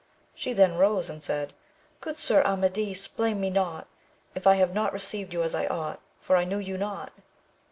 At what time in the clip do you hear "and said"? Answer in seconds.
1.11-1.53